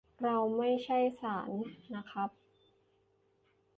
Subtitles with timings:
[0.23, 1.49] เราไม่ใช่ศาล
[1.95, 2.29] นะครับ